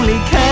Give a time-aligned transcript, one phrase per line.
[0.00, 0.51] 离开。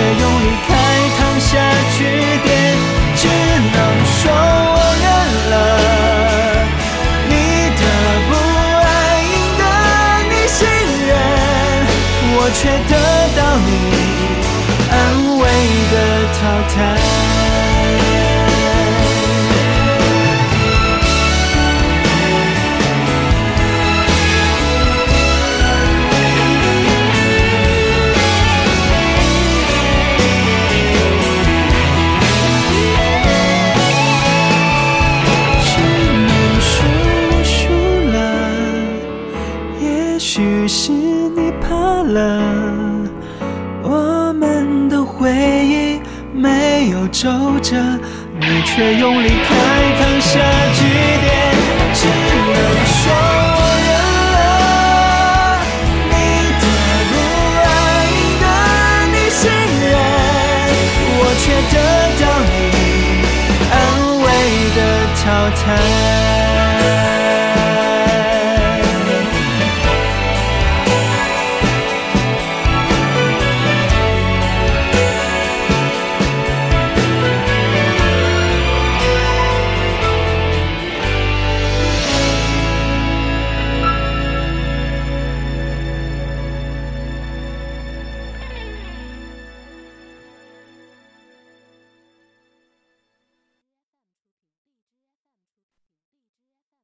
[0.00, 0.68] 却用离开
[1.18, 1.48] 烫下
[1.92, 1.98] 句
[2.42, 2.48] 点。
[3.16, 5.06] 只能说我认
[5.50, 5.54] 了，
[7.28, 7.32] 你
[7.76, 7.82] 的
[8.28, 8.30] 不
[8.80, 8.88] 爱
[9.28, 9.62] 赢得
[10.30, 10.58] 你信
[11.06, 11.12] 任，
[12.32, 12.58] 我却
[12.88, 12.92] 得
[13.36, 13.68] 到你
[14.90, 14.96] 安
[15.38, 15.42] 慰
[15.92, 15.94] 的
[16.32, 16.40] 淘
[16.72, 17.39] 汰。
[45.10, 46.00] 回忆
[46.32, 47.28] 没有皱
[47.60, 47.76] 褶，
[48.40, 49.44] 你却用离开
[49.98, 50.38] 烫下
[50.74, 50.80] 句
[51.20, 51.28] 点。
[51.92, 52.56] 只能
[52.86, 53.02] 说
[53.56, 53.90] 我认
[54.34, 54.38] 了，
[56.08, 56.14] 你
[56.60, 56.64] 的
[57.10, 57.12] 不
[57.66, 57.68] 爱
[58.16, 58.44] 赢得
[59.12, 59.40] 你信
[59.90, 59.92] 任，
[61.18, 61.74] 我却得
[62.20, 62.48] 到你
[63.72, 63.74] 安
[64.22, 64.24] 慰
[64.76, 64.78] 的
[65.16, 65.22] 淘
[65.60, 66.49] 汰。